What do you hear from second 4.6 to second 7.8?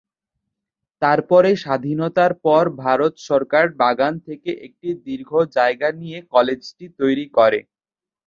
একটি দীর্ঘ জায়গা নিয়ে কলেজটি তৈরি করে।